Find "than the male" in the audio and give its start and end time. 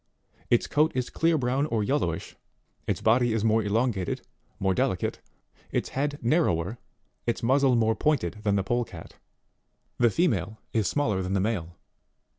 11.21-11.77